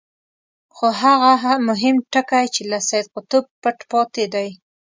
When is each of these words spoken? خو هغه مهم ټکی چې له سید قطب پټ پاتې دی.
خو 0.75 0.85
هغه 1.01 1.51
مهم 1.67 1.95
ټکی 2.13 2.45
چې 2.55 2.61
له 2.71 2.79
سید 2.87 3.05
قطب 3.13 3.43
پټ 3.61 3.77
پاتې 3.91 4.23
دی. 4.33 4.49